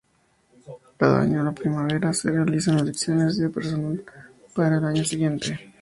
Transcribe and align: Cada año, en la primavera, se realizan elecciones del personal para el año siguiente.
Cada 0.97 1.21
año, 1.21 1.37
en 1.37 1.45
la 1.45 1.51
primavera, 1.51 2.11
se 2.11 2.31
realizan 2.31 2.79
elecciones 2.79 3.37
del 3.37 3.51
personal 3.51 4.03
para 4.55 4.77
el 4.77 4.85
año 4.85 5.05
siguiente. 5.05 5.59